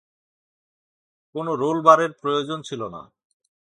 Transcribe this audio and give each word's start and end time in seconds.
কোনো 1.35 1.51
রোলবারের 1.55 2.11
প্রয়োজন 2.21 2.59
ছিল 2.61 2.81
না। 2.87 3.01